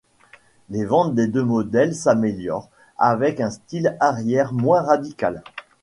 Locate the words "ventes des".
0.83-1.27